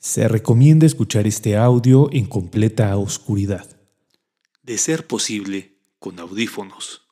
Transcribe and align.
Se 0.00 0.28
recomienda 0.28 0.86
escuchar 0.86 1.26
este 1.26 1.58
audio 1.58 2.08
en 2.10 2.24
completa 2.24 2.96
oscuridad. 2.96 3.78
De 4.62 4.78
ser 4.78 5.06
posible, 5.06 5.76
con 5.98 6.18
audífonos. 6.18 7.02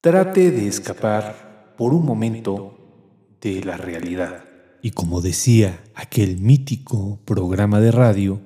Trate 0.00 0.50
de 0.50 0.66
escapar 0.66 1.74
por 1.78 1.94
un 1.94 2.04
momento 2.04 3.36
de 3.40 3.62
la 3.62 3.76
realidad. 3.76 4.44
Y 4.82 4.90
como 4.90 5.20
decía 5.20 5.84
aquel 5.94 6.38
mítico 6.38 7.20
programa 7.24 7.78
de 7.78 7.92
radio, 7.92 8.40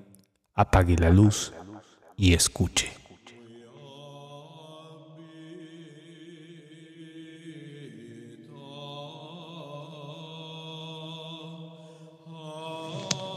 apague 0.52 0.96
la 0.96 1.08
luz 1.08 1.54
y 2.18 2.34
escuche. 2.34 2.99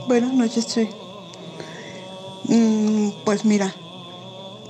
Buenas 0.05 0.33
noches, 0.33 0.67
Che. 0.67 0.89
Mm, 2.49 3.23
pues 3.23 3.45
mira, 3.45 3.73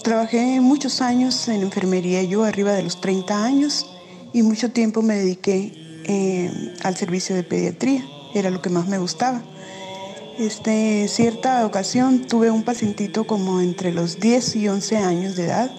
trabajé 0.03 0.61
muchos 0.61 1.01
años 1.01 1.47
en 1.47 1.63
enfermería, 1.63 2.21
yo 2.21 2.43
arriba 2.43 2.73
de 2.73 2.83
los 2.83 3.01
30 3.01 3.43
años, 3.43 3.87
y 4.31 4.43
mucho 4.43 4.71
tiempo 4.71 5.01
me 5.01 5.15
dediqué 5.15 5.73
eh, 6.05 6.75
al 6.83 6.95
servicio 6.95 7.35
de 7.35 7.41
pediatría, 7.41 8.05
era 8.35 8.51
lo 8.51 8.61
que 8.61 8.69
más 8.69 8.87
me 8.87 8.99
gustaba. 8.99 9.41
Este, 10.37 11.07
cierta 11.07 11.65
ocasión 11.65 12.27
tuve 12.27 12.51
un 12.51 12.61
pacientito 12.61 13.25
como 13.25 13.59
entre 13.59 13.91
los 13.91 14.19
10 14.19 14.55
y 14.57 14.67
11 14.67 14.97
años 14.97 15.35
de 15.35 15.45
edad. 15.45 15.71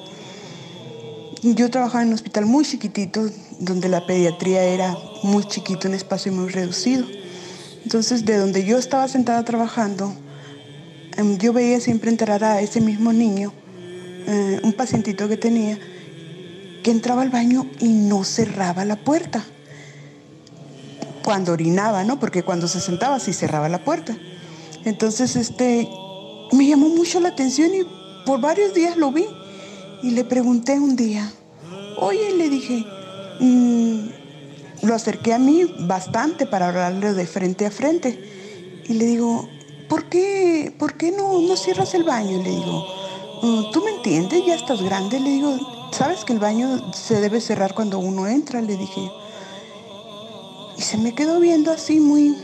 Yo 1.42 1.70
trabajaba 1.70 2.02
en 2.02 2.09
un 2.09 2.14
hospital 2.14 2.47
muy 2.47 2.64
chiquitito, 2.64 3.30
donde 3.61 3.89
la 3.89 4.05
pediatría 4.05 4.64
era 4.64 4.98
muy 5.23 5.45
chiquito, 5.45 5.86
un 5.86 5.95
espacio 5.95 6.33
muy 6.33 6.48
reducido. 6.48 7.06
Entonces, 7.84 8.24
de 8.24 8.38
donde 8.38 8.65
yo 8.65 8.79
estaba 8.79 9.06
sentada 9.09 9.45
trabajando, 9.45 10.15
em, 11.16 11.37
yo 11.38 11.52
veía 11.52 11.80
siempre 11.80 12.11
entrar 12.11 12.42
a 12.42 12.61
ese 12.61 12.80
mismo 12.80 13.12
niño, 13.12 13.52
eh, 14.27 14.61
un 14.62 14.72
pacientito 14.72 15.28
que 15.28 15.36
tenía, 15.36 15.78
que 16.83 16.91
entraba 16.91 17.23
al 17.23 17.31
baño 17.31 17.67
y 17.81 17.89
no 17.89 18.25
cerraba 18.25 18.84
la 18.86 18.97
puerta. 18.97 19.45
Cuando 21.23 21.53
orinaba, 21.53 22.05
¿no? 22.05 22.19
Porque 22.19 22.42
cuando 22.42 22.69
se 22.69 22.81
sentaba 22.81 23.20
sí 23.20 23.33
cerraba 23.33 23.69
la 23.69 23.84
puerta. 23.84 24.17
Entonces, 24.84 25.36
este, 25.36 25.89
me 26.53 26.67
llamó 26.67 26.89
mucho 26.89 27.20
la 27.20 27.30
atención 27.30 27.75
y 27.75 27.83
por 28.25 28.41
varios 28.41 28.73
días 28.75 28.97
lo 28.97 29.12
vi. 29.12 29.27
Y 30.03 30.11
le 30.11 30.25
pregunté 30.25 30.78
un 30.78 30.97
día, 30.97 31.30
oye, 31.98 32.33
le 32.36 32.51
dije, 32.51 32.84
mm, 33.41 34.23
lo 34.84 34.94
acerqué 34.94 35.32
a 35.32 35.38
mí 35.38 35.64
bastante 35.80 36.46
para 36.46 36.68
hablarle 36.68 37.14
de 37.14 37.27
frente 37.27 37.66
a 37.66 37.70
frente. 37.70 38.82
Y 38.86 38.94
le 38.94 39.06
digo, 39.06 39.48
¿por 39.88 40.08
qué, 40.08 40.74
por 40.78 40.96
qué 40.96 41.10
no, 41.10 41.40
no 41.40 41.56
cierras 41.56 41.94
el 41.94 42.04
baño? 42.04 42.42
Le 42.42 42.50
digo, 42.50 42.86
mm, 43.42 43.70
¿tú 43.72 43.82
me 43.82 43.92
entiendes? 43.92 44.42
Ya 44.46 44.55
estás 44.55 44.82
grande. 44.82 45.20
Le 45.20 45.30
digo, 45.30 45.56
¿sabes 45.90 46.24
que 46.24 46.34
el 46.34 46.38
baño 46.38 46.92
se 46.92 47.20
debe 47.20 47.40
cerrar 47.40 47.74
cuando 47.74 47.98
uno 47.98 48.27
entra? 48.27 48.60
Le 48.60 48.77
dije. 48.77 49.10
Y 50.77 50.82
se 50.82 50.98
me 50.98 51.14
quedó 51.14 51.40
viendo 51.40 51.70
así 51.70 52.00
muy 52.00 52.36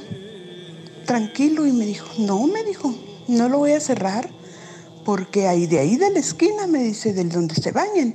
tranquilo 1.05 1.67
y 1.67 1.73
me 1.73 1.85
dijo, 1.85 2.07
no, 2.19 2.47
me 2.47 2.63
dijo, 2.65 2.95
no 3.29 3.49
lo 3.49 3.59
voy 3.59 3.73
a 3.73 3.81
cerrar 3.81 4.31
porque 5.05 5.49
ahí 5.49 5.67
de 5.67 5.81
ahí 5.81 5.97
de 5.97 6.11
la 6.11 6.21
esquina, 6.21 6.67
me 6.67 6.85
dice, 6.85 7.13
del 7.13 7.31
donde 7.31 7.55
se 7.57 7.73
bañen, 7.73 8.15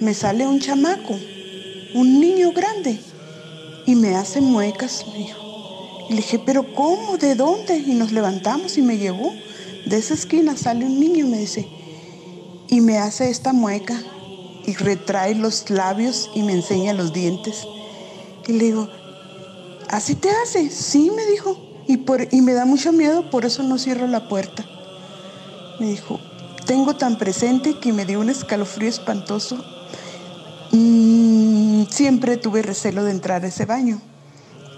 me 0.00 0.14
sale 0.14 0.46
un 0.46 0.60
chamaco, 0.60 1.14
un 1.94 2.20
niño 2.20 2.52
grande 2.52 3.00
y 3.88 3.94
me 3.94 4.16
hace 4.16 4.42
muecas, 4.42 5.06
me 5.06 5.14
dijo. 5.14 5.40
Y 6.10 6.10
le 6.10 6.16
dije, 6.16 6.38
pero 6.38 6.74
¿cómo? 6.74 7.16
¿De 7.16 7.34
dónde? 7.34 7.78
Y 7.78 7.94
nos 7.94 8.12
levantamos 8.12 8.76
y 8.76 8.82
me 8.82 8.98
llevó. 8.98 9.32
De 9.86 9.96
esa 9.96 10.12
esquina 10.12 10.58
sale 10.58 10.84
un 10.84 11.00
niño 11.00 11.24
y 11.24 11.28
me 11.30 11.38
dice, 11.38 11.66
y 12.68 12.82
me 12.82 12.98
hace 12.98 13.30
esta 13.30 13.54
mueca 13.54 13.98
y 14.66 14.74
retrae 14.74 15.34
los 15.34 15.70
labios 15.70 16.30
y 16.34 16.42
me 16.42 16.52
enseña 16.52 16.92
los 16.92 17.14
dientes. 17.14 17.66
Y 18.46 18.52
le 18.52 18.64
digo, 18.64 18.90
¿así 19.88 20.16
te 20.16 20.28
hace? 20.28 20.68
Sí, 20.68 21.10
me 21.10 21.24
dijo. 21.24 21.56
Y, 21.86 21.96
por, 21.96 22.28
y 22.30 22.42
me 22.42 22.52
da 22.52 22.66
mucho 22.66 22.92
miedo, 22.92 23.30
por 23.30 23.46
eso 23.46 23.62
no 23.62 23.78
cierro 23.78 24.06
la 24.06 24.28
puerta. 24.28 24.66
Me 25.80 25.86
dijo, 25.86 26.20
tengo 26.66 26.94
tan 26.94 27.16
presente 27.16 27.78
que 27.78 27.94
me 27.94 28.04
dio 28.04 28.20
un 28.20 28.28
escalofrío 28.28 28.90
espantoso. 28.90 29.64
Mm, 30.72 31.27
siempre 31.98 32.36
tuve 32.36 32.62
recelo 32.62 33.02
de 33.02 33.10
entrar 33.10 33.44
a 33.44 33.48
ese 33.48 33.66
baño. 33.66 34.00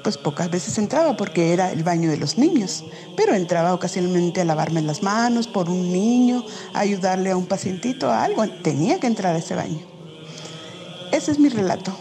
Pues 0.02 0.16
pocas 0.16 0.50
veces 0.50 0.78
entraba 0.78 1.18
porque 1.18 1.52
era 1.52 1.70
el 1.70 1.84
baño 1.84 2.10
de 2.10 2.16
los 2.16 2.38
niños, 2.38 2.82
pero 3.14 3.34
entraba 3.34 3.74
ocasionalmente 3.74 4.40
a 4.40 4.46
lavarme 4.46 4.80
las 4.80 5.02
manos 5.02 5.46
por 5.46 5.68
un 5.68 5.92
niño, 5.92 6.42
a 6.72 6.80
ayudarle 6.80 7.30
a 7.30 7.36
un 7.36 7.44
pacientito, 7.44 8.08
a 8.08 8.24
algo. 8.24 8.48
Tenía 8.62 8.98
que 9.00 9.06
entrar 9.06 9.34
a 9.36 9.38
ese 9.38 9.54
baño. 9.54 9.80
Ese 11.12 11.32
es 11.32 11.38
mi 11.38 11.50
relato. 11.50 11.94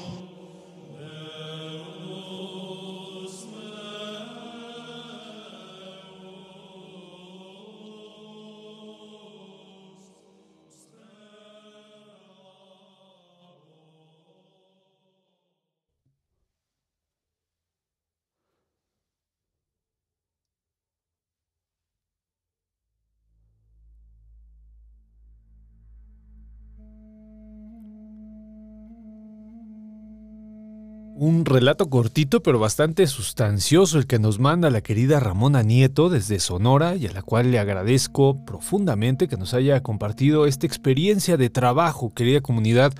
Un 31.21 31.43
relato 31.43 31.89
cortito 31.89 32.41
pero 32.41 32.59
bastante 32.59 33.05
sustancioso 33.05 33.97
el 33.97 34.07
que 34.07 34.19
nos 34.19 34.39
manda 34.39 34.69
la 34.69 34.79
querida 34.79 35.19
Ramona 35.19 35.63
Nieto 35.63 36.07
desde 36.07 36.39
Sonora 36.39 36.95
y 36.95 37.07
a 37.07 37.11
la 37.11 37.23
cual 37.23 37.51
le 37.51 37.59
agradezco 37.59 38.45
profundamente 38.45 39.27
que 39.27 39.35
nos 39.35 39.53
haya 39.53 39.83
compartido 39.83 40.45
esta 40.45 40.65
experiencia 40.65 41.35
de 41.35 41.49
trabajo, 41.49 42.13
querida 42.13 42.39
comunidad, 42.39 42.93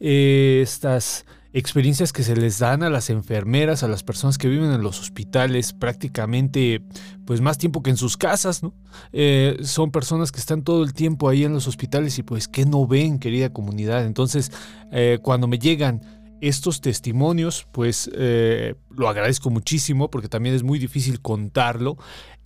eh, 0.00 0.58
estas 0.64 1.26
experiencias 1.52 2.12
que 2.12 2.24
se 2.24 2.34
les 2.34 2.58
dan 2.58 2.82
a 2.82 2.90
las 2.90 3.08
enfermeras, 3.08 3.84
a 3.84 3.88
las 3.88 4.02
personas 4.02 4.36
que 4.36 4.48
viven 4.48 4.72
en 4.72 4.82
los 4.82 4.98
hospitales 4.98 5.72
prácticamente 5.72 6.82
pues 7.24 7.40
más 7.40 7.56
tiempo 7.56 7.84
que 7.84 7.90
en 7.90 7.96
sus 7.96 8.16
casas, 8.16 8.64
¿no? 8.64 8.74
Eh, 9.12 9.58
son 9.62 9.92
personas 9.92 10.32
que 10.32 10.40
están 10.40 10.62
todo 10.62 10.82
el 10.82 10.92
tiempo 10.92 11.28
ahí 11.28 11.44
en 11.44 11.52
los 11.52 11.68
hospitales 11.68 12.18
y 12.18 12.24
pues 12.24 12.48
que 12.48 12.66
no 12.66 12.88
ven, 12.88 13.20
querida 13.20 13.52
comunidad. 13.52 14.06
Entonces, 14.06 14.50
eh, 14.90 15.20
cuando 15.22 15.46
me 15.46 15.60
llegan 15.60 16.19
estos 16.40 16.80
testimonios, 16.80 17.66
pues 17.72 18.10
eh, 18.14 18.74
lo 18.90 19.08
agradezco 19.08 19.50
muchísimo 19.50 20.10
porque 20.10 20.28
también 20.28 20.54
es 20.54 20.62
muy 20.62 20.78
difícil 20.78 21.20
contarlo. 21.20 21.96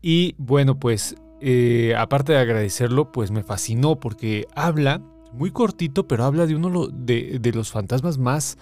Y 0.03 0.35
bueno, 0.39 0.79
pues 0.79 1.17
eh, 1.41 1.95
aparte 1.97 2.33
de 2.33 2.39
agradecerlo, 2.39 3.13
pues 3.13 3.31
me 3.31 3.43
fascinó 3.43 3.99
porque 3.99 4.47
habla, 4.55 5.01
muy 5.33 5.51
cortito, 5.51 6.07
pero 6.07 6.25
habla 6.25 6.47
de 6.47 6.55
uno 6.55 6.89
de, 6.89 7.39
de 7.41 7.53
los 7.53 7.71
fantasmas 7.71 8.19
más 8.19 8.57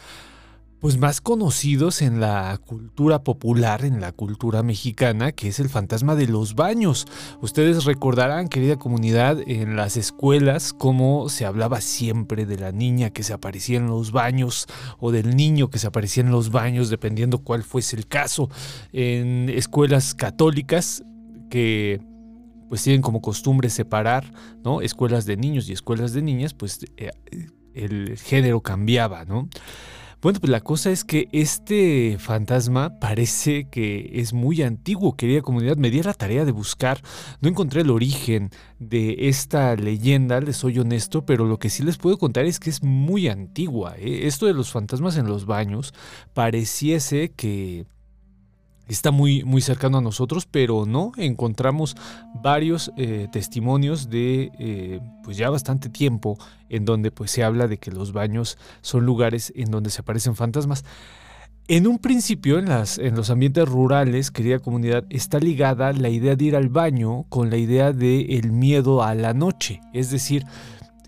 pues 0.83 0.99
más 0.99 1.21
conocidos 1.21 2.03
en 2.03 2.19
la 2.19 2.59
cultura 2.59 3.23
popular, 3.23 3.85
en 3.85 4.01
la 4.01 4.11
cultura 4.11 4.65
mexicana, 4.65 5.31
que 5.31 5.47
es 5.47 5.61
el 5.61 5.69
fantasma 5.69 6.17
de 6.17 6.27
los 6.27 6.57
baños. 6.57 7.07
Ustedes 7.41 7.85
recordarán, 7.85 8.49
querida 8.49 8.75
comunidad, 8.75 9.39
en 9.47 9.77
las 9.77 9.97
escuelas 9.97 10.73
cómo 10.73 11.29
se 11.29 11.47
hablaba 11.47 11.81
siempre 11.81 12.47
de 12.47 12.59
la 12.59 12.73
niña 12.73 13.11
que 13.11 13.23
se 13.23 13.33
aparecía 13.33 13.79
en 13.79 13.87
los 13.87 14.11
baños 14.11 14.67
o 14.99 15.13
del 15.13 15.37
niño 15.37 15.71
que 15.71 15.79
se 15.79 15.87
aparecía 15.87 16.25
en 16.25 16.33
los 16.33 16.51
baños, 16.51 16.91
dependiendo 16.91 17.39
cuál 17.39 17.63
fuese 17.63 17.95
el 17.95 18.09
caso. 18.09 18.51
En 18.93 19.51
escuelas 19.51 20.17
católicas 20.17 21.05
que 21.49 22.01
pues 22.69 22.83
tienen 22.83 23.03
como 23.03 23.21
costumbre 23.21 23.71
separar, 23.71 24.33
¿no? 24.65 24.81
Escuelas 24.81 25.27
de 25.27 25.37
niños 25.37 25.69
y 25.69 25.75
escuelas 25.75 26.13
de 26.13 26.23
niñas, 26.23 26.55
pues 26.55 26.81
eh, 26.97 27.11
el 27.73 28.19
género 28.19 28.63
cambiaba, 28.63 29.25
¿no? 29.25 29.49
Bueno, 30.23 30.39
pues 30.39 30.53
la 30.53 30.61
cosa 30.61 30.93
es 30.93 31.03
que 31.03 31.29
este 31.33 32.17
fantasma 32.21 33.01
parece 33.01 33.69
que 33.69 34.09
es 34.15 34.33
muy 34.33 34.63
antiguo, 34.63 35.17
querida 35.17 35.43
comunidad. 35.43 35.77
Me 35.79 35.91
di 35.91 36.01
la 36.01 36.15
tarea 36.15 36.45
de 36.45 36.53
buscar, 36.53 37.03
no 37.41 37.49
encontré 37.49 37.81
el 37.81 37.91
origen 37.91 38.51
de 38.79 39.17
esta 39.29 39.75
leyenda, 39.75 40.41
les 40.41 40.59
soy 40.59 40.79
honesto, 40.79 41.27
pero 41.27 41.45
lo 41.45 41.59
que 41.59 41.71
sí 41.71 41.83
les 41.83 41.99
puedo 41.99 42.19
contar 42.19 42.45
es 42.45 42.61
que 42.61 42.71
es 42.71 42.85
muy 42.85 43.27
antigua. 43.27 43.97
¿eh? 43.99 44.29
Esto 44.29 44.47
de 44.47 44.55
los 44.55 44.71
fantasmas 44.71 45.17
en 45.17 45.27
los 45.27 45.45
baños 45.45 45.93
pareciese 46.35 47.33
que 47.33 47.87
está 48.93 49.11
muy, 49.11 49.45
muy 49.45 49.61
cercano 49.61 49.99
a 49.99 50.01
nosotros, 50.01 50.47
pero 50.51 50.87
no, 50.87 51.13
encontramos 51.17 51.97
varios 52.35 52.93
eh, 52.97 53.29
testimonios 53.33 54.11
de 54.11 54.51
eh, 54.59 55.01
pues 55.23 55.37
ya 55.37 55.51
bastante 55.51 55.89
tiempo 55.89 56.39
en 56.69 56.85
donde 56.85 57.11
pues 57.11 57.31
se 57.31 57.45
habla 57.45 57.69
de 57.69 57.79
que 57.79 57.91
los 57.91 58.13
baños 58.13 58.59
son 58.81 59.05
lugares 59.07 59.53
en 59.57 59.71
donde 59.71 59.91
se 59.91 60.01
aparecen 60.01 60.37
fantasmas. 60.37 60.85
En 61.69 61.87
un 61.87 61.99
principio, 61.99 62.59
en, 62.59 62.69
las, 62.69 62.99
en 62.99 63.15
los 63.15 63.31
ambientes 63.31 63.69
rurales, 63.69 64.31
querida 64.31 64.59
comunidad, 64.59 65.05
está 65.11 65.39
ligada 65.39 65.93
la 65.93 66.09
idea 66.09 66.35
de 66.35 66.45
ir 66.45 66.57
al 66.57 66.69
baño 66.69 67.25
con 67.29 67.51
la 67.51 67.57
idea 67.57 67.93
de 67.93 68.37
el 68.37 68.51
miedo 68.51 69.03
a 69.03 69.15
la 69.15 69.33
noche. 69.33 69.81
Es 69.93 70.11
decir, 70.11 70.45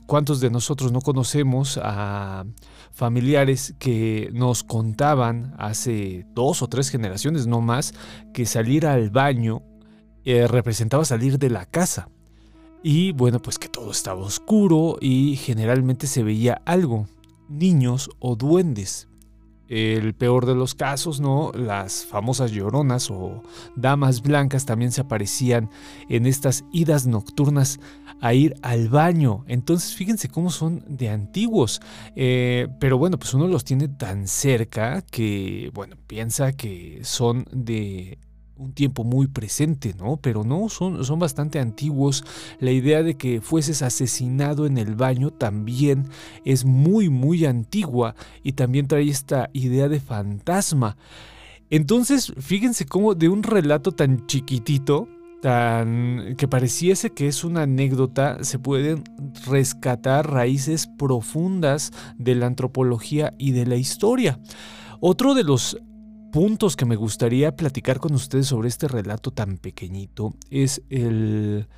¿cuántos 0.06 0.40
de 0.40 0.50
nosotros 0.50 0.92
no 0.92 1.00
conocemos 1.00 1.78
a 1.82 2.44
familiares 2.94 3.74
que 3.78 4.30
nos 4.32 4.62
contaban 4.62 5.54
hace 5.58 6.26
dos 6.34 6.62
o 6.62 6.68
tres 6.68 6.88
generaciones, 6.88 7.46
no 7.46 7.60
más, 7.60 7.92
que 8.32 8.46
salir 8.46 8.86
al 8.86 9.10
baño 9.10 9.62
eh, 10.24 10.46
representaba 10.46 11.04
salir 11.04 11.38
de 11.38 11.50
la 11.50 11.66
casa? 11.66 12.08
Y 12.82 13.12
bueno, 13.12 13.40
pues 13.40 13.58
que 13.58 13.68
todo 13.68 13.90
estaba 13.90 14.22
oscuro 14.22 14.96
y 15.00 15.36
generalmente 15.36 16.06
se 16.06 16.22
veía 16.22 16.62
algo, 16.64 17.06
niños 17.48 18.10
o 18.20 18.36
duendes 18.36 19.08
el 19.68 20.14
peor 20.14 20.46
de 20.46 20.54
los 20.54 20.74
casos, 20.74 21.20
¿no? 21.20 21.52
Las 21.54 22.04
famosas 22.04 22.50
lloronas 22.52 23.10
o 23.10 23.42
damas 23.76 24.22
blancas 24.22 24.66
también 24.66 24.92
se 24.92 25.00
aparecían 25.00 25.70
en 26.08 26.26
estas 26.26 26.64
idas 26.72 27.06
nocturnas 27.06 27.80
a 28.20 28.34
ir 28.34 28.54
al 28.62 28.88
baño. 28.88 29.44
Entonces, 29.48 29.94
fíjense 29.94 30.28
cómo 30.28 30.50
son 30.50 30.84
de 30.86 31.08
antiguos. 31.08 31.80
Eh, 32.16 32.68
pero 32.80 32.98
bueno, 32.98 33.18
pues 33.18 33.34
uno 33.34 33.48
los 33.48 33.64
tiene 33.64 33.88
tan 33.88 34.28
cerca 34.28 35.02
que, 35.02 35.70
bueno, 35.74 35.96
piensa 36.06 36.52
que 36.52 37.00
son 37.02 37.44
de 37.52 38.18
un 38.64 38.72
tiempo 38.72 39.04
muy 39.04 39.26
presente, 39.26 39.94
¿no? 39.98 40.16
Pero 40.16 40.44
no, 40.44 40.68
son, 40.68 41.04
son 41.04 41.18
bastante 41.18 41.58
antiguos. 41.58 42.24
La 42.58 42.70
idea 42.70 43.02
de 43.02 43.16
que 43.16 43.40
fueses 43.40 43.82
asesinado 43.82 44.66
en 44.66 44.78
el 44.78 44.94
baño 44.94 45.30
también 45.30 46.08
es 46.44 46.64
muy, 46.64 47.08
muy 47.08 47.44
antigua 47.44 48.14
y 48.42 48.52
también 48.52 48.88
trae 48.88 49.08
esta 49.08 49.50
idea 49.52 49.88
de 49.88 50.00
fantasma. 50.00 50.96
Entonces, 51.70 52.32
fíjense 52.38 52.86
cómo 52.86 53.14
de 53.14 53.28
un 53.28 53.42
relato 53.42 53.92
tan 53.92 54.26
chiquitito, 54.26 55.08
tan 55.42 56.36
que 56.36 56.48
pareciese 56.48 57.10
que 57.10 57.28
es 57.28 57.44
una 57.44 57.62
anécdota, 57.62 58.42
se 58.44 58.58
pueden 58.58 59.04
rescatar 59.46 60.30
raíces 60.30 60.86
profundas 60.86 61.92
de 62.16 62.34
la 62.34 62.46
antropología 62.46 63.34
y 63.38 63.52
de 63.52 63.66
la 63.66 63.76
historia. 63.76 64.38
Otro 65.00 65.34
de 65.34 65.44
los 65.44 65.76
puntos 66.34 66.74
que 66.74 66.84
me 66.84 66.96
gustaría 66.96 67.54
platicar 67.54 68.00
con 68.00 68.12
ustedes 68.12 68.48
sobre 68.48 68.66
este 68.66 68.88
relato 68.88 69.30
tan 69.30 69.56
pequeñito 69.56 70.34
es 70.50 70.82
el 70.90 71.68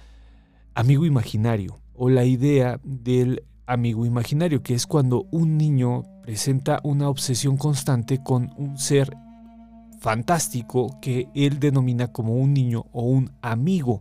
amigo 0.75 1.05
imaginario 1.05 1.79
o 1.93 2.09
la 2.09 2.25
idea 2.25 2.81
del 2.83 3.45
amigo 3.67 4.07
imaginario, 4.07 4.63
que 4.63 4.73
es 4.73 4.87
cuando 4.87 5.27
un 5.31 5.59
niño 5.59 6.05
presenta 6.23 6.81
una 6.85 7.11
obsesión 7.11 7.59
constante 7.59 8.23
con 8.23 8.51
un 8.57 8.79
ser 8.79 9.15
fantástico 10.01 11.01
que 11.03 11.29
él 11.35 11.61
denomina 11.61 12.11
como 12.11 12.37
un 12.37 12.55
niño 12.55 12.87
o 12.93 13.03
un 13.03 13.33
amigo. 13.43 14.01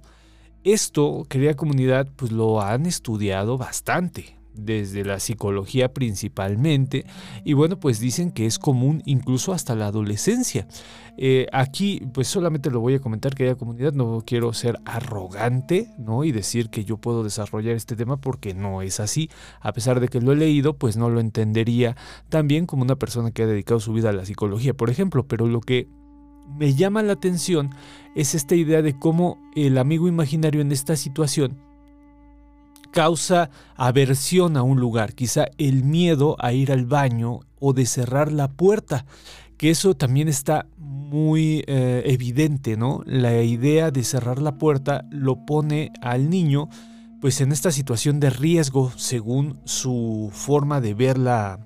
Esto, 0.63 1.25
querida 1.28 1.56
comunidad, 1.56 2.07
pues 2.16 2.31
lo 2.31 2.62
han 2.62 2.86
estudiado 2.86 3.57
bastante 3.57 4.38
desde 4.57 5.04
la 5.04 5.19
psicología 5.19 5.94
principalmente, 5.94 7.06
y 7.44 7.54
bueno, 7.54 7.80
pues 7.80 8.00
dicen 8.00 8.31
que 8.31 8.46
es 8.46 8.60
común 8.60 9.02
incluso 9.06 9.54
hasta 9.54 9.75
la 9.75 9.88
adolescencia. 9.88 10.68
Eh, 11.18 11.48
aquí, 11.54 12.02
pues 12.13 12.28
solamente 12.28 12.69
lo 12.69 12.81
voy 12.81 12.96
a 12.96 13.00
comentar, 13.00 13.36
que 13.36 13.46
haya 13.46 13.56
comunidad, 13.56 13.94
no 13.94 14.24
quiero 14.25 14.52
ser 14.54 14.80
arrogante, 14.86 15.94
¿no? 15.98 16.24
Y 16.24 16.31
decir 16.31 16.69
que 16.69 16.84
yo 16.84 16.98
puedo 16.98 17.24
desarrollar 17.24 17.75
este 17.75 17.96
tema 17.96 18.18
porque 18.18 18.54
no 18.54 18.81
es 18.81 19.00
así. 19.00 19.30
A 19.62 19.72
pesar 19.72 20.00
de 20.00 20.10
que 20.10 20.19
lo 20.19 20.34
he 20.34 20.36
leído, 20.36 20.78
pues 20.78 20.98
no 20.98 21.10
lo 21.10 21.19
entendería 21.19 21.96
tan 22.30 22.48
bien 22.48 22.66
como 22.66 22.84
una 22.84 22.98
persona 22.98 23.31
que 23.31 23.44
ha 23.44 23.48
dedicado 23.48 23.80
su 23.80 23.94
vida 23.94 24.10
a 24.10 24.13
la 24.13 24.25
psicología, 24.25 24.74
por 24.74 24.90
ejemplo, 24.90 25.25
pero 25.28 25.48
lo 25.48 25.62
que 25.62 25.88
me 26.57 26.74
llama 26.74 27.02
la 27.02 27.13
atención 27.13 27.72
es 28.16 28.36
esta 28.36 28.56
idea 28.56 28.81
de 28.81 28.98
cómo 28.98 29.40
el 29.56 29.78
amigo 29.78 30.07
imaginario 30.07 30.62
en 30.62 30.72
esta 30.72 30.96
situación 30.96 31.57
causa 32.95 33.50
aversión 33.75 34.56
a 34.56 34.63
un 34.63 34.80
lugar, 34.80 35.15
quizá 35.15 35.47
el 35.57 35.83
miedo 35.83 36.38
a 36.39 36.53
ir 36.53 36.71
al 36.71 36.86
baño 36.86 37.42
o 37.59 37.74
de 37.74 37.86
cerrar 37.86 38.31
la 38.31 38.47
puerta, 38.47 39.06
que 39.57 39.69
eso 39.69 39.97
también 39.97 40.30
está 40.30 40.65
muy 40.77 41.65
eh, 41.68 42.03
evidente, 42.06 42.77
¿no? 42.77 43.03
La 43.06 43.42
idea 43.42 43.92
de 43.92 44.01
cerrar 44.06 44.42
la 44.42 44.57
puerta 44.57 45.03
lo 45.09 45.45
pone 45.45 45.92
al 46.01 46.30
niño 46.30 46.69
pues 47.19 47.42
en 47.42 47.51
esta 47.51 47.71
situación 47.71 48.21
de 48.21 48.30
riesgo 48.30 48.94
según 48.95 49.59
su 49.65 50.30
forma 50.31 50.80
de 50.80 50.94
ver 50.94 51.18
la 51.18 51.59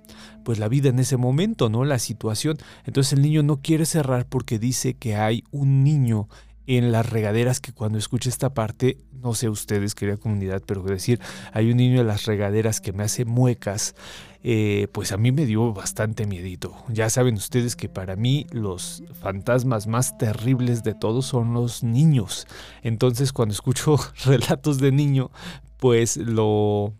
pues 0.44 0.58
la 0.58 0.68
vida 0.68 0.90
en 0.90 0.98
ese 0.98 1.18
momento, 1.18 1.70
¿no? 1.70 1.86
La 1.86 2.00
situación. 2.00 2.58
Entonces 2.86 3.14
el 3.14 3.22
niño 3.22 3.44
no 3.44 3.58
quiere 3.58 3.86
cerrar 3.86 4.26
porque 4.26 4.58
dice 4.58 4.96
que 4.96 5.16
hay 5.16 5.44
un 5.52 5.84
niño 5.84 6.28
en 6.69 6.92
las 6.92 7.10
regaderas 7.10 7.60
que 7.60 7.74
cuando 7.74 7.98
escuche 7.98 8.30
esta 8.30 8.54
parte, 8.54 9.00
no 9.12 9.33
sé 9.33 9.50
ustedes, 9.50 9.95
querida 9.95 10.18
comunidad, 10.18 10.62
pero 10.63 10.83
decir, 10.83 11.19
hay 11.51 11.71
un 11.71 11.77
niño 11.77 12.00
en 12.00 12.06
las 12.06 12.25
regaderas 12.27 12.80
que 12.80 12.94
me 12.94 13.01
hace 13.01 13.25
muecas, 13.25 13.95
eh, 14.44 14.88
pues 14.92 15.12
a 15.12 15.18
mí 15.18 15.31
me 15.31 15.48
dio 15.48 15.74
bastante 15.74 16.27
miedito. 16.27 16.75
Ya 16.88 17.10
saben 17.10 17.33
ustedes 17.33 17.75
que 17.75 17.89
para 17.89 18.16
mí 18.16 18.45
los 18.51 19.01
fantasmas 19.19 19.88
más 19.88 20.16
terribles 20.19 20.83
de 20.83 20.94
todos 20.94 21.25
son 21.25 21.56
los 21.56 21.83
niños. 21.83 22.45
Entonces 22.83 23.33
cuando 23.33 23.54
escucho 23.54 23.98
relatos 24.25 24.77
de 24.77 24.92
niño, 24.92 25.31
pues 25.80 26.18
lo 26.18 26.94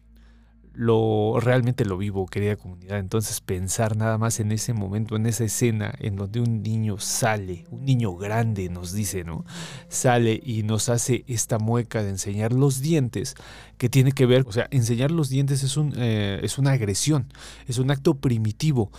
lo 0.80 1.42
realmente 1.42 1.84
lo 1.84 1.98
vivo, 1.98 2.26
querida 2.26 2.56
comunidad. 2.56 3.00
Entonces 3.00 3.42
pensar 3.42 3.98
nada 3.98 4.18
más 4.18 4.40
en 4.40 4.54
ese 4.54 4.72
momento, 4.72 5.18
en 5.18 5.26
esa 5.26 5.44
escena 5.44 5.94
en 6.00 6.16
donde 6.16 6.40
un 6.40 6.64
niño 6.64 7.00
sale, 7.00 7.66
un 7.70 7.84
niño 7.84 8.16
grande 8.16 8.70
nos 8.70 8.94
dice, 8.94 9.26
¿no? 9.26 9.44
Sale 9.90 10.40
y 10.42 10.64
nos 10.64 10.88
hace 10.88 11.26
esta 11.28 11.60
mueca 11.60 12.02
de 12.02 12.12
enseñar 12.12 12.54
los 12.54 12.80
dientes, 12.80 13.36
que 13.78 13.90
tiene 13.90 14.14
que 14.14 14.26
ver, 14.26 14.46
o 14.48 14.54
sea, 14.54 14.68
enseñar 14.72 15.12
los 15.12 15.28
dientes 15.28 15.64
es, 15.64 15.76
un, 15.76 15.94
eh, 15.98 16.40
es 16.44 16.58
una 16.58 16.72
agresión, 16.72 17.28
es 17.68 17.78
un 17.78 17.92
acto 17.92 18.14
primitivo. 18.14 18.90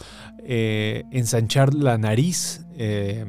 Eh, 0.45 1.05
ensanchar 1.13 1.73
la 1.73 1.97
nariz, 1.97 2.67
eh, 2.77 3.25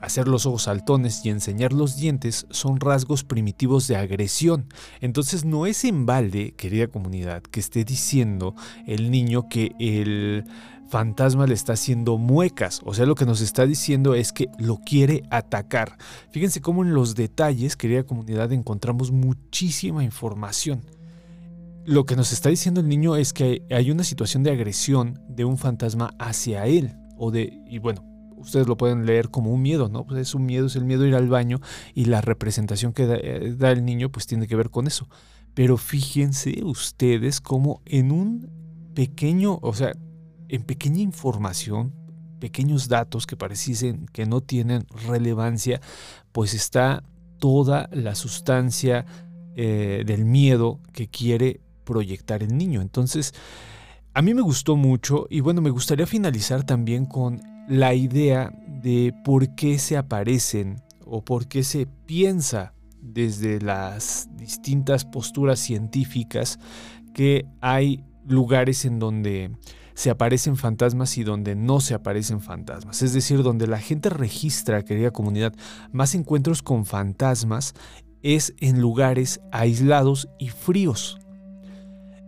Hacer 0.00 0.28
los 0.28 0.46
ojos 0.46 0.64
saltones 0.64 1.24
y 1.24 1.30
enseñar 1.30 1.72
los 1.72 1.96
dientes 1.96 2.46
son 2.50 2.80
rasgos 2.80 3.24
primitivos 3.24 3.88
de 3.88 3.96
agresión. 3.96 4.66
Entonces 5.00 5.44
no 5.44 5.66
es 5.66 5.84
en 5.84 6.06
balde, 6.06 6.54
querida 6.56 6.86
comunidad, 6.86 7.42
que 7.42 7.60
esté 7.60 7.84
diciendo 7.84 8.54
el 8.86 9.10
niño 9.10 9.48
que 9.48 9.72
el 9.78 10.44
fantasma 10.88 11.46
le 11.46 11.54
está 11.54 11.72
haciendo 11.72 12.18
muecas. 12.18 12.80
O 12.84 12.94
sea, 12.94 13.06
lo 13.06 13.14
que 13.14 13.24
nos 13.24 13.40
está 13.40 13.66
diciendo 13.66 14.14
es 14.14 14.32
que 14.32 14.48
lo 14.58 14.78
quiere 14.78 15.22
atacar. 15.30 15.96
Fíjense 16.30 16.60
cómo 16.60 16.82
en 16.82 16.94
los 16.94 17.14
detalles, 17.14 17.76
querida 17.76 18.04
comunidad, 18.04 18.52
encontramos 18.52 19.10
muchísima 19.10 20.04
información. 20.04 20.82
Lo 21.84 22.04
que 22.04 22.16
nos 22.16 22.32
está 22.32 22.48
diciendo 22.48 22.80
el 22.80 22.88
niño 22.88 23.16
es 23.16 23.32
que 23.32 23.62
hay 23.70 23.90
una 23.90 24.04
situación 24.04 24.42
de 24.42 24.50
agresión 24.50 25.20
de 25.28 25.44
un 25.44 25.56
fantasma 25.56 26.14
hacia 26.18 26.66
él. 26.66 26.96
O 27.18 27.30
de, 27.30 27.62
y 27.66 27.78
bueno, 27.78 28.04
ustedes 28.36 28.66
lo 28.66 28.76
pueden 28.76 29.06
leer 29.06 29.30
como 29.30 29.50
un 29.50 29.62
miedo, 29.62 29.88
¿no? 29.88 30.04
Pues 30.06 30.20
es 30.20 30.34
un 30.34 30.46
miedo, 30.46 30.66
es 30.66 30.76
el 30.76 30.84
miedo 30.84 31.04
a 31.04 31.08
ir 31.08 31.14
al 31.14 31.28
baño 31.28 31.60
y 31.94 32.06
la 32.06 32.20
representación 32.20 32.92
que 32.92 33.04
eh, 33.04 33.54
da, 33.56 33.70
el 33.70 33.84
niño 33.84 34.10
pues 34.10 34.26
tiene 34.26 34.46
que 34.46 34.56
ver 34.56 34.70
con 34.70 34.86
eso. 34.86 35.08
Pero 35.54 35.76
fíjense 35.76 36.62
ustedes 36.64 37.40
como 37.40 37.82
en 37.86 38.12
un 38.12 38.50
pequeño, 38.94 39.58
o 39.62 39.74
sea, 39.74 39.92
en 40.48 40.62
pequeña 40.62 41.00
información, 41.00 41.94
pequeños 42.40 42.88
datos 42.88 43.26
que 43.26 43.36
pareciesen 43.36 44.06
que 44.12 44.26
no 44.26 44.40
tienen 44.40 44.86
relevancia, 45.06 45.80
pues 46.32 46.54
está 46.54 47.02
toda 47.38 47.88
la 47.92 48.14
sustancia 48.14 49.06
eh, 49.56 50.04
del 50.06 50.24
miedo 50.24 50.80
que 50.92 51.08
quiere 51.08 51.60
proyectar 51.84 52.42
el 52.42 52.56
niño. 52.56 52.82
Entonces, 52.82 53.32
a 54.12 54.22
mí 54.22 54.34
me 54.34 54.42
gustó 54.42 54.76
mucho 54.76 55.26
y 55.30 55.40
bueno, 55.40 55.60
me 55.60 55.70
gustaría 55.70 56.06
finalizar 56.06 56.64
también 56.64 57.06
con 57.06 57.40
la 57.68 57.94
idea 57.94 58.52
de 58.82 59.14
por 59.24 59.54
qué 59.54 59.78
se 59.78 59.96
aparecen 59.96 60.82
o 61.04 61.24
por 61.24 61.46
qué 61.46 61.62
se 61.64 61.86
piensa 61.86 62.74
desde 63.00 63.60
las 63.60 64.28
distintas 64.36 65.04
posturas 65.04 65.60
científicas 65.60 66.58
que 67.14 67.46
hay 67.60 68.04
lugares 68.26 68.84
en 68.84 68.98
donde 68.98 69.50
se 69.94 70.10
aparecen 70.10 70.56
fantasmas 70.56 71.16
y 71.16 71.24
donde 71.24 71.54
no 71.54 71.80
se 71.80 71.94
aparecen 71.94 72.40
fantasmas. 72.40 73.00
Es 73.02 73.14
decir, 73.14 73.42
donde 73.42 73.66
la 73.66 73.78
gente 73.78 74.10
registra, 74.10 74.84
querida 74.84 75.10
comunidad, 75.10 75.54
más 75.90 76.14
encuentros 76.14 76.62
con 76.62 76.84
fantasmas 76.84 77.74
es 78.22 78.54
en 78.60 78.80
lugares 78.80 79.40
aislados 79.52 80.28
y 80.38 80.48
fríos. 80.48 81.18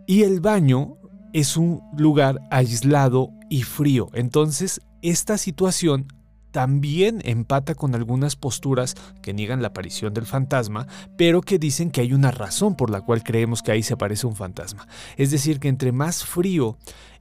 Y 0.07 0.23
el 0.23 0.39
baño 0.39 0.97
es 1.33 1.57
un 1.57 1.81
lugar 1.95 2.39
aislado 2.49 3.29
y 3.49 3.61
frío. 3.61 4.09
Entonces 4.13 4.81
esta 5.01 5.37
situación 5.37 6.07
también 6.51 7.21
empata 7.25 7.75
con 7.75 7.93
algunas 7.95 8.35
posturas 8.35 8.95
que 9.21 9.33
niegan 9.33 9.61
la 9.61 9.69
aparición 9.69 10.13
del 10.13 10.25
fantasma, 10.25 10.87
pero 11.17 11.41
que 11.41 11.59
dicen 11.59 11.91
que 11.91 12.01
hay 12.01 12.13
una 12.13 12.31
razón 12.31 12.75
por 12.75 12.89
la 12.89 13.01
cual 13.01 13.23
creemos 13.23 13.61
que 13.61 13.71
ahí 13.71 13.83
se 13.83 13.93
aparece 13.93 14.25
un 14.25 14.35
fantasma. 14.35 14.87
Es 15.17 15.31
decir, 15.31 15.59
que 15.59 15.67
entre 15.67 15.91
más 15.91 16.25
frío 16.25 16.77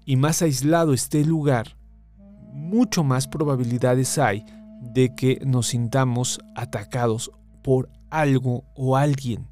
y 0.06 0.16
más 0.16 0.40
aislado 0.42 0.94
esté 0.94 1.20
el 1.20 1.28
lugar, 1.28 1.76
mucho 2.52 3.04
más 3.04 3.28
probabilidades 3.28 4.18
hay 4.18 4.44
de 4.80 5.14
que 5.14 5.40
nos 5.44 5.68
sintamos 5.68 6.40
atacados 6.54 7.30
por 7.62 7.90
algo 8.10 8.64
o 8.74 8.96
alguien. 8.96 9.46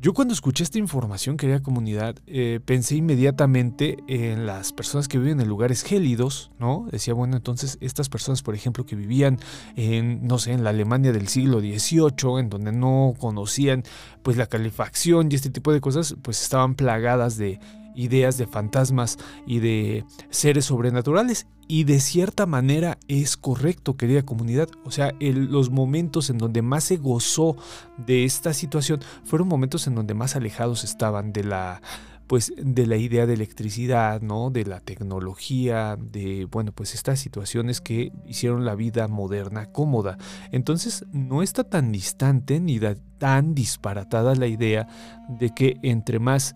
Yo 0.00 0.14
cuando 0.14 0.32
escuché 0.32 0.62
esta 0.62 0.78
información, 0.78 1.36
querida 1.36 1.60
comunidad, 1.60 2.14
eh, 2.28 2.60
pensé 2.64 2.94
inmediatamente 2.94 3.96
en 4.06 4.46
las 4.46 4.72
personas 4.72 5.08
que 5.08 5.18
viven 5.18 5.40
en 5.40 5.48
lugares 5.48 5.82
gélidos, 5.82 6.52
¿no? 6.60 6.86
Decía, 6.92 7.14
bueno, 7.14 7.36
entonces 7.36 7.78
estas 7.80 8.08
personas, 8.08 8.42
por 8.42 8.54
ejemplo, 8.54 8.86
que 8.86 8.94
vivían 8.94 9.40
en, 9.74 10.24
no 10.24 10.38
sé, 10.38 10.52
en 10.52 10.62
la 10.62 10.70
Alemania 10.70 11.10
del 11.10 11.26
siglo 11.26 11.58
XVIII, 11.58 12.38
en 12.38 12.48
donde 12.48 12.70
no 12.70 13.14
conocían 13.18 13.82
pues 14.22 14.36
la 14.36 14.46
calefacción 14.46 15.32
y 15.32 15.34
este 15.34 15.50
tipo 15.50 15.72
de 15.72 15.80
cosas, 15.80 16.14
pues 16.22 16.42
estaban 16.42 16.76
plagadas 16.76 17.36
de 17.36 17.58
ideas 17.98 18.38
de 18.38 18.46
fantasmas 18.46 19.18
y 19.46 19.58
de 19.58 20.04
seres 20.30 20.66
sobrenaturales. 20.66 21.46
Y 21.70 21.84
de 21.84 22.00
cierta 22.00 22.46
manera 22.46 22.98
es 23.08 23.36
correcto, 23.36 23.98
querida 23.98 24.22
comunidad. 24.22 24.68
O 24.84 24.90
sea, 24.90 25.12
los 25.20 25.68
momentos 25.68 26.30
en 26.30 26.38
donde 26.38 26.62
más 26.62 26.84
se 26.84 26.96
gozó 26.96 27.56
de 27.98 28.24
esta 28.24 28.54
situación 28.54 29.00
fueron 29.24 29.48
momentos 29.48 29.86
en 29.86 29.94
donde 29.94 30.14
más 30.14 30.34
alejados 30.34 30.84
estaban 30.84 31.32
de 31.32 31.44
la 31.44 31.82
pues 32.28 32.52
de 32.58 32.86
la 32.86 32.96
idea 32.96 33.26
de 33.26 33.32
electricidad, 33.32 34.20
¿no? 34.20 34.50
De 34.50 34.66
la 34.66 34.80
tecnología, 34.80 35.96
de 35.98 36.44
bueno, 36.44 36.72
pues 36.72 36.94
estas 36.94 37.18
situaciones 37.18 37.80
que 37.80 38.12
hicieron 38.26 38.66
la 38.66 38.74
vida 38.74 39.08
moderna 39.08 39.72
cómoda. 39.72 40.18
Entonces, 40.52 41.06
no 41.10 41.42
está 41.42 41.64
tan 41.64 41.90
distante 41.90 42.60
ni 42.60 42.78
tan 43.16 43.54
disparatada 43.54 44.34
la 44.34 44.46
idea 44.46 44.86
de 45.28 45.54
que 45.54 45.78
entre 45.82 46.18
más 46.18 46.54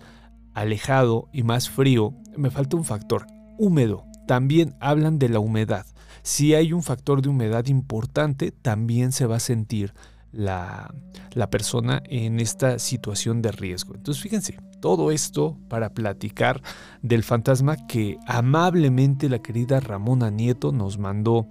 alejado 0.54 1.28
y 1.32 1.42
más 1.42 1.68
frío, 1.68 2.14
me 2.36 2.50
falta 2.50 2.76
un 2.76 2.84
factor, 2.84 3.26
húmedo. 3.58 4.04
También 4.26 4.74
hablan 4.80 5.18
de 5.18 5.28
la 5.28 5.40
humedad. 5.40 5.86
Si 6.22 6.54
hay 6.54 6.72
un 6.72 6.82
factor 6.82 7.22
de 7.22 7.28
humedad 7.28 7.66
importante, 7.66 8.52
también 8.52 9.12
se 9.12 9.26
va 9.26 9.36
a 9.36 9.40
sentir 9.40 9.92
la, 10.30 10.94
la, 11.34 11.50
persona 11.50 12.02
en 12.06 12.40
esta 12.40 12.78
situación 12.78 13.42
de 13.42 13.52
riesgo. 13.52 13.94
Entonces 13.94 14.22
fíjense, 14.22 14.56
todo 14.80 15.10
esto 15.10 15.58
para 15.68 15.92
platicar 15.92 16.62
del 17.02 17.22
fantasma 17.22 17.86
que 17.86 18.18
amablemente 18.26 19.28
la 19.28 19.40
querida 19.40 19.80
Ramona 19.80 20.30
Nieto 20.30 20.72
nos 20.72 20.98
mandó 20.98 21.48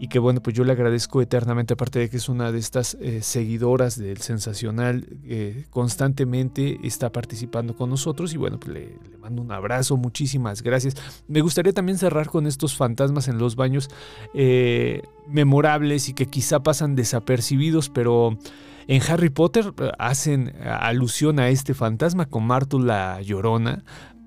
y 0.00 0.08
que 0.08 0.18
bueno, 0.18 0.42
pues 0.42 0.56
yo 0.56 0.64
le 0.64 0.72
agradezco 0.72 1.22
eternamente, 1.22 1.74
aparte 1.74 1.98
de 1.98 2.10
que 2.10 2.16
es 2.16 2.28
una 2.28 2.50
de 2.50 2.58
estas 2.58 2.96
eh, 3.00 3.22
seguidoras 3.22 3.98
del 3.98 4.18
sensacional, 4.18 5.06
eh, 5.24 5.66
constantemente 5.70 6.78
está 6.82 7.10
participando 7.12 7.76
con 7.76 7.90
nosotros 7.90 8.34
y 8.34 8.36
bueno, 8.36 8.58
pues 8.58 8.74
le, 8.74 8.98
mando 9.20 9.40
un 9.40 9.52
abrazo, 9.52 9.96
muchísimas 9.96 10.62
gracias. 10.62 10.94
Me 11.28 11.40
gustaría 11.40 11.72
también 11.72 11.98
cerrar 11.98 12.28
con 12.28 12.46
estos 12.46 12.76
fantasmas 12.76 13.28
en 13.28 13.38
los 13.38 13.54
baños 13.56 13.88
eh, 14.34 15.02
memorables 15.28 16.08
y 16.08 16.14
que 16.14 16.26
quizá 16.26 16.62
pasan 16.62 16.94
desapercibidos, 16.94 17.88
pero... 17.88 18.38
En 18.86 19.00
Harry 19.08 19.30
Potter 19.30 19.72
hacen 19.98 20.52
alusión 20.62 21.38
a 21.38 21.48
este 21.48 21.72
fantasma 21.72 22.26
con 22.26 22.46
Mártula 22.46 23.18
Llorona, 23.22 23.82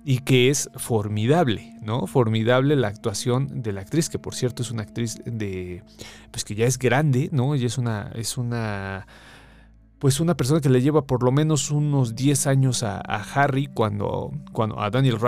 y 0.09 0.19
que 0.19 0.49
es 0.49 0.69
formidable, 0.77 1.75
¿no? 1.81 2.07
Formidable 2.07 2.77
la 2.77 2.87
actuación 2.87 3.61
de 3.61 3.73
la 3.73 3.81
actriz, 3.81 4.07
que 4.07 4.17
por 4.17 4.35
cierto 4.35 4.63
es 4.63 4.71
una 4.71 4.83
actriz 4.83 5.21
de, 5.25 5.83
pues 6.31 6.45
que 6.45 6.55
ya 6.55 6.65
es 6.65 6.79
grande, 6.79 7.27
¿no? 7.33 7.55
Y 7.55 7.65
es 7.65 7.77
una, 7.77 8.13
es 8.15 8.37
una, 8.37 9.05
pues 9.99 10.21
una 10.21 10.37
persona 10.37 10.61
que 10.61 10.69
le 10.69 10.81
lleva 10.81 11.05
por 11.05 11.23
lo 11.23 11.33
menos 11.33 11.71
unos 11.71 12.15
10 12.15 12.47
años 12.47 12.83
a, 12.83 13.01
Harry 13.01 13.67
cuando, 13.67 14.31
cuando, 14.53 14.79
a 14.79 14.89
Daniel 14.89 15.19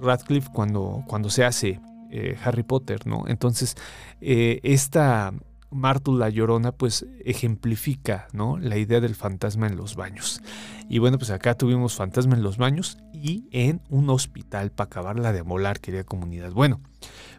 Radcliffe 0.00 0.48
cuando, 0.50 1.04
cuando 1.06 1.28
se 1.28 1.44
hace 1.44 1.78
eh, 2.10 2.34
Harry 2.42 2.62
Potter, 2.62 3.06
¿no? 3.06 3.24
Entonces, 3.26 3.76
eh, 4.22 4.60
esta 4.62 5.34
Martu 5.72 6.16
la 6.16 6.28
Llorona 6.28 6.72
pues 6.72 7.06
ejemplifica 7.24 8.28
¿no? 8.32 8.58
la 8.58 8.76
idea 8.76 9.00
del 9.00 9.14
fantasma 9.14 9.66
en 9.66 9.76
los 9.76 9.96
baños. 9.96 10.40
Y 10.88 10.98
bueno, 10.98 11.18
pues 11.18 11.30
acá 11.30 11.54
tuvimos 11.54 11.94
fantasma 11.94 12.34
en 12.34 12.42
los 12.42 12.58
baños 12.58 12.98
y 13.22 13.46
en 13.52 13.80
un 13.88 14.10
hospital 14.10 14.70
para 14.70 14.86
acabarla 14.86 15.32
de 15.32 15.42
molar, 15.42 15.80
querida 15.80 16.04
comunidad. 16.04 16.52
Bueno, 16.52 16.80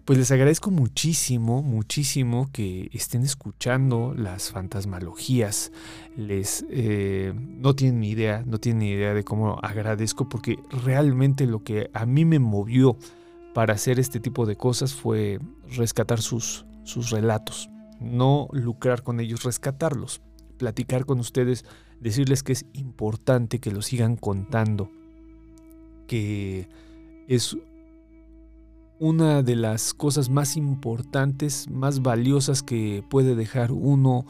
pues 0.05 0.17
les 0.17 0.31
agradezco 0.31 0.71
muchísimo, 0.71 1.61
muchísimo 1.61 2.49
que 2.51 2.89
estén 2.93 3.23
escuchando 3.23 4.13
las 4.15 4.51
fantasmalogías. 4.51 5.71
Les 6.15 6.65
eh, 6.69 7.33
no 7.35 7.75
tienen 7.75 7.99
ni 7.99 8.09
idea, 8.09 8.43
no 8.45 8.59
tienen 8.59 8.79
ni 8.79 8.89
idea 8.91 9.13
de 9.13 9.23
cómo 9.23 9.59
agradezco 9.61 10.29
porque 10.29 10.57
realmente 10.85 11.45
lo 11.45 11.63
que 11.63 11.89
a 11.93 12.05
mí 12.05 12.25
me 12.25 12.39
movió 12.39 12.97
para 13.53 13.73
hacer 13.73 13.99
este 13.99 14.19
tipo 14.19 14.45
de 14.45 14.55
cosas 14.55 14.93
fue 14.93 15.39
rescatar 15.75 16.21
sus, 16.21 16.65
sus 16.83 17.11
relatos 17.11 17.69
no 18.03 18.49
lucrar 18.51 19.01
con 19.01 19.19
ellos, 19.19 19.43
rescatarlos, 19.43 20.21
platicar 20.57 21.05
con 21.05 21.19
ustedes, 21.19 21.65
decirles 21.99 22.43
que 22.43 22.53
es 22.53 22.65
importante 22.73 23.59
que 23.59 23.71
lo 23.71 23.81
sigan 23.81 24.17
contando, 24.17 24.91
que 26.13 26.67
es 27.27 27.57
una 28.99 29.41
de 29.41 29.55
las 29.55 29.95
cosas 29.95 30.29
más 30.29 30.57
importantes, 30.57 31.67
más 31.71 32.03
valiosas 32.03 32.61
que 32.61 33.03
puede 33.09 33.33
dejar 33.33 33.71
uno 33.71 34.27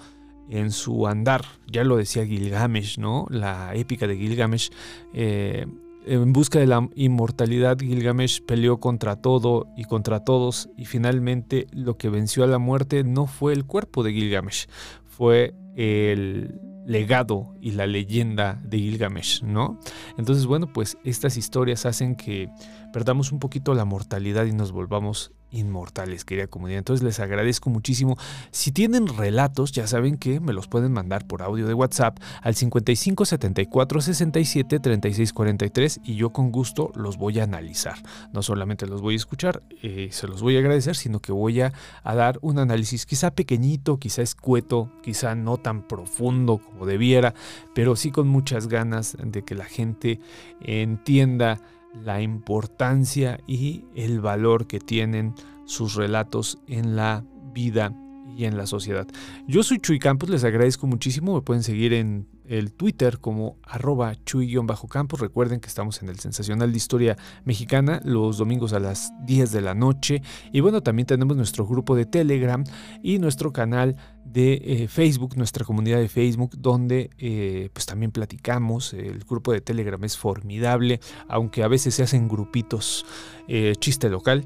en 0.50 0.72
su 0.72 1.08
andar. 1.08 1.44
Ya 1.70 1.84
lo 1.84 1.98
decía 1.98 2.26
Gilgamesh, 2.26 3.00
¿no? 3.00 3.26
La 3.30 3.76
épica 3.76 4.08
de 4.08 4.16
Gilgamesh. 4.16 4.70
Eh, 5.14 5.66
en 6.06 6.32
busca 6.32 6.58
de 6.58 6.68
la 6.68 6.88
inmortalidad, 6.96 7.78
Gilgamesh 7.78 8.42
peleó 8.44 8.80
contra 8.80 9.18
todo 9.18 9.68
y 9.76 9.84
contra 9.84 10.24
todos 10.24 10.70
y 10.78 10.86
finalmente 10.86 11.68
lo 11.74 11.98
que 11.98 12.08
venció 12.08 12.46
a 12.46 12.48
la 12.48 12.60
muerte 12.60 13.04
no 13.04 13.28
fue 13.28 13.52
el 13.52 13.66
cuerpo 13.66 14.04
de 14.04 14.14
Gilgamesh, 14.14 14.68
fue 15.04 15.54
el 15.76 16.62
legado 16.86 17.56
y 17.62 17.72
la 17.72 17.88
leyenda 17.88 18.60
de 18.64 18.78
Gilgamesh, 18.78 19.44
¿no? 19.44 19.80
Entonces, 20.18 20.46
bueno, 20.46 20.68
pues 20.72 20.98
estas 21.04 21.38
historias 21.38 21.86
hacen 21.86 22.16
que 22.16 22.50
perdamos 22.94 23.32
un 23.32 23.40
poquito 23.40 23.74
la 23.74 23.84
mortalidad 23.84 24.46
y 24.46 24.54
nos 24.54 24.72
volvamos 24.72 25.34
inmortales, 25.52 26.26
querida 26.26 26.48
comunidad. 26.48 26.80
Entonces 26.80 27.04
les 27.04 27.20
agradezco 27.20 27.70
muchísimo. 27.70 28.18
Si 28.52 28.72
tienen 28.72 29.08
relatos, 29.08 29.72
ya 29.72 29.88
saben 29.88 30.18
que 30.18 30.40
me 30.40 30.54
los 30.54 30.68
pueden 30.68 30.92
mandar 30.92 31.28
por 31.28 31.42
audio 31.42 31.68
de 31.68 31.74
WhatsApp 31.74 32.20
al 32.42 32.56
55 32.56 33.26
74 33.26 34.02
67 34.02 34.80
36 34.80 35.34
43 35.34 36.02
y 36.04 36.16
yo 36.16 36.32
con 36.32 36.52
gusto 36.52 36.92
los 36.96 37.18
voy 37.18 37.40
a 37.40 37.44
analizar. 37.44 37.96
No 38.32 38.42
solamente 38.42 38.88
los 38.88 39.02
voy 39.02 39.16
a 39.16 39.18
escuchar, 39.18 39.62
eh, 39.82 40.10
se 40.12 40.28
los 40.28 40.42
voy 40.42 40.56
a 40.56 40.60
agradecer, 40.60 40.96
sino 40.96 41.20
que 41.20 41.32
voy 41.32 41.62
a, 41.62 41.74
a 42.04 42.16
dar 42.16 42.40
un 42.42 42.60
análisis 42.60 43.06
quizá 43.06 43.32
pequeñito, 43.32 43.98
quizá 43.98 44.22
escueto, 44.22 44.92
quizá 45.02 45.36
no 45.36 45.58
tan 45.58 45.88
profundo 45.88 46.60
como 46.60 46.86
debiera, 46.86 47.34
pero 47.74 47.96
sí 47.96 48.12
con 48.12 48.28
muchas 48.28 48.68
ganas 48.68 49.18
de 49.24 49.44
que 49.44 49.56
la 49.56 49.66
gente 49.66 50.20
entienda 50.62 51.60
la 51.94 52.22
importancia 52.22 53.40
y 53.48 53.86
el 53.96 54.22
valor 54.22 54.68
que 54.68 54.80
tienen 54.80 55.34
sus 55.66 55.96
relatos 55.96 56.60
en 56.68 56.96
la 56.96 57.24
vida 57.54 57.94
y 58.36 58.46
en 58.46 58.58
la 58.58 58.66
sociedad. 58.66 59.08
Yo 59.48 59.64
soy 59.64 59.80
Chuy 59.80 60.00
Campos, 60.00 60.30
les 60.30 60.44
agradezco 60.44 60.88
muchísimo, 60.88 61.36
me 61.36 61.42
pueden 61.42 61.64
seguir 61.64 61.94
en 61.94 62.28
el 62.46 62.74
Twitter 62.74 63.20
como 63.20 63.58
arroba 63.64 64.16
chuy-campos. 64.26 65.20
Recuerden 65.20 65.60
que 65.60 65.68
estamos 65.68 66.02
en 66.02 66.10
el 66.10 66.20
Sensacional 66.20 66.72
de 66.72 66.78
Historia 66.78 67.18
Mexicana 67.46 68.02
los 68.04 68.38
domingos 68.38 68.74
a 68.74 68.80
las 68.80 69.12
10 69.26 69.52
de 69.52 69.62
la 69.62 69.74
noche. 69.74 70.22
Y 70.52 70.60
bueno, 70.60 70.82
también 70.82 71.06
tenemos 71.06 71.38
nuestro 71.38 71.66
grupo 71.66 71.96
de 71.96 72.06
Telegram 72.06 72.64
y 73.02 73.20
nuestro 73.20 73.52
canal 73.54 73.96
de 74.26 74.54
eh, 74.54 74.88
Facebook, 74.88 75.38
nuestra 75.38 75.66
comunidad 75.66 76.00
de 76.00 76.10
Facebook, 76.10 76.52
donde 76.58 77.12
eh, 77.18 77.70
pues 77.74 77.86
también 77.86 78.12
platicamos. 78.12 78.94
El 78.94 79.20
grupo 79.20 79.52
de 79.52 79.62
Telegram 79.62 80.04
es 80.04 80.18
formidable, 80.18 81.00
aunque 81.28 81.64
a 81.64 81.68
veces 81.68 81.96
se 81.96 82.04
hacen 82.04 82.28
grupitos 82.28 83.06
eh, 83.48 83.74
chiste 83.80 84.10
local. 84.10 84.46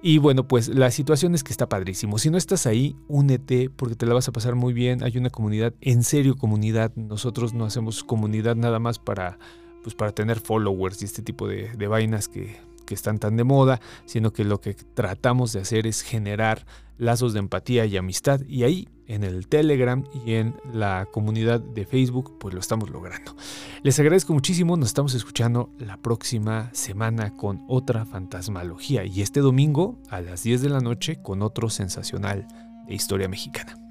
Y 0.00 0.18
bueno, 0.18 0.46
pues 0.46 0.68
la 0.68 0.90
situación 0.90 1.34
es 1.34 1.42
que 1.42 1.52
está 1.52 1.68
padrísimo. 1.68 2.18
Si 2.18 2.30
no 2.30 2.38
estás 2.38 2.66
ahí, 2.66 2.94
únete 3.08 3.68
porque 3.68 3.96
te 3.96 4.06
la 4.06 4.14
vas 4.14 4.28
a 4.28 4.32
pasar 4.32 4.54
muy 4.54 4.72
bien. 4.72 5.02
Hay 5.02 5.18
una 5.18 5.30
comunidad, 5.30 5.74
en 5.80 6.04
serio 6.04 6.36
comunidad. 6.36 6.92
Nosotros 6.94 7.52
no 7.52 7.64
hacemos 7.64 8.04
comunidad 8.04 8.54
nada 8.54 8.78
más 8.78 8.98
para, 8.98 9.38
pues 9.82 9.96
para 9.96 10.12
tener 10.12 10.38
followers 10.38 11.02
y 11.02 11.04
este 11.04 11.22
tipo 11.22 11.48
de, 11.48 11.70
de 11.76 11.86
vainas 11.88 12.28
que, 12.28 12.56
que 12.88 12.94
están 12.94 13.18
tan 13.18 13.36
de 13.36 13.44
moda, 13.44 13.80
sino 14.06 14.32
que 14.32 14.44
lo 14.44 14.62
que 14.62 14.72
tratamos 14.72 15.52
de 15.52 15.60
hacer 15.60 15.86
es 15.86 16.00
generar 16.00 16.64
lazos 16.96 17.34
de 17.34 17.40
empatía 17.40 17.84
y 17.84 17.98
amistad 17.98 18.40
y 18.48 18.64
ahí 18.64 18.88
en 19.06 19.24
el 19.24 19.46
Telegram 19.46 20.04
y 20.24 20.34
en 20.34 20.54
la 20.72 21.06
comunidad 21.12 21.60
de 21.60 21.84
Facebook 21.84 22.38
pues 22.40 22.54
lo 22.54 22.60
estamos 22.60 22.88
logrando. 22.88 23.36
Les 23.82 24.00
agradezco 24.00 24.32
muchísimo, 24.32 24.76
nos 24.78 24.88
estamos 24.88 25.14
escuchando 25.14 25.70
la 25.78 25.98
próxima 25.98 26.70
semana 26.72 27.36
con 27.36 27.62
otra 27.68 28.06
fantasmalogía 28.06 29.04
y 29.04 29.20
este 29.20 29.40
domingo 29.40 29.98
a 30.08 30.22
las 30.22 30.42
10 30.42 30.62
de 30.62 30.70
la 30.70 30.80
noche 30.80 31.20
con 31.22 31.42
otro 31.42 31.68
sensacional 31.68 32.48
de 32.86 32.94
historia 32.94 33.28
mexicana. 33.28 33.87